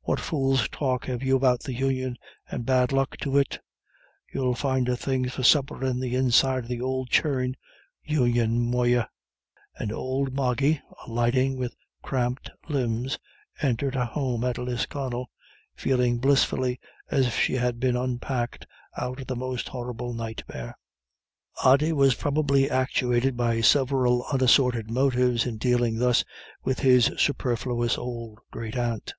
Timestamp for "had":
17.54-17.78